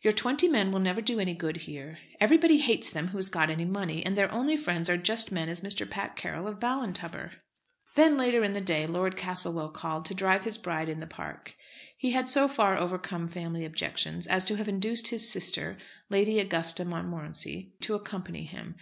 Your 0.00 0.14
twenty 0.14 0.48
men 0.48 0.72
will 0.72 0.80
never 0.80 1.02
do 1.02 1.20
any 1.20 1.34
good 1.34 1.58
here. 1.58 1.98
Everybody 2.18 2.56
hates 2.56 2.88
them 2.88 3.08
who 3.08 3.18
has 3.18 3.28
got 3.28 3.50
any 3.50 3.66
money, 3.66 4.02
and 4.02 4.16
their 4.16 4.32
only 4.32 4.56
friends 4.56 4.88
are 4.88 4.96
just 4.96 5.30
men 5.30 5.50
as 5.50 5.60
Mr. 5.60 5.84
Pat 5.90 6.16
Carroll, 6.16 6.48
of 6.48 6.58
Ballintubber." 6.58 7.32
Then, 7.94 8.16
later 8.16 8.42
in 8.42 8.54
the 8.54 8.62
day, 8.62 8.86
Lord 8.86 9.14
Castlewell 9.14 9.68
called 9.68 10.06
to 10.06 10.14
drive 10.14 10.44
his 10.44 10.56
bride 10.56 10.88
in 10.88 11.00
the 11.00 11.06
Park. 11.06 11.54
He 11.98 12.12
had 12.12 12.30
so 12.30 12.48
far 12.48 12.78
overcome 12.78 13.28
family 13.28 13.66
objections 13.66 14.26
as 14.26 14.42
to 14.46 14.56
have 14.56 14.70
induced 14.70 15.08
his 15.08 15.28
sister, 15.28 15.76
Lady 16.08 16.38
Augusta 16.40 16.86
Montmorency, 16.86 17.74
to 17.80 17.94
accompany 17.94 18.46
him. 18.46 18.76